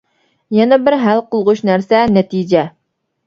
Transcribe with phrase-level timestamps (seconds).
[0.59, 2.65] يەنە بىر ھەل قىلغۇچ نەرسە نەتىجە.